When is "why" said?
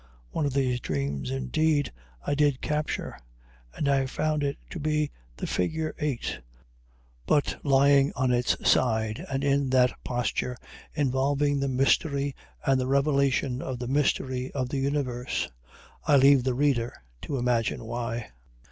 17.85-18.31